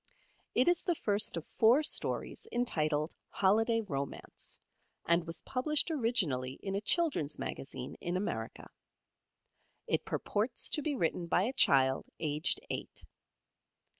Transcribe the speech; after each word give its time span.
It 0.55 0.67
is 0.67 0.81
the 0.81 0.95
first 0.95 1.37
of 1.37 1.45
four 1.45 1.83
stories 1.83 2.47
entitled 2.51 3.13
"Holiday 3.29 3.81
Romance" 3.81 4.57
and 5.05 5.27
was 5.27 5.43
published 5.43 5.91
originally 5.91 6.53
in 6.63 6.73
a 6.73 6.81
children's 6.81 7.37
magazine 7.37 7.93
in 8.01 8.17
America. 8.17 8.71
It 9.85 10.03
purports 10.03 10.71
to 10.71 10.81
be 10.81 10.95
written 10.95 11.27
by 11.27 11.43
a 11.43 11.53
child 11.53 12.07
aged 12.19 12.61
eight. 12.71 13.03